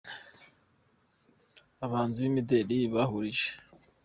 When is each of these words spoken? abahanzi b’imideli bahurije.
abahanzi 1.83 2.17
b’imideli 2.23 2.75
bahurije. 2.93 3.49